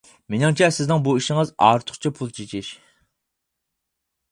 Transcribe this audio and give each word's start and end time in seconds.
مېنىڭچە 0.35 0.69
سىزنىڭ 0.77 1.03
بۇ 1.07 1.13
ئىشىڭىز 1.19 1.51
ئارتۇقچە 1.67 2.13
پۇل 2.21 2.33
چېچىش. 2.39 2.73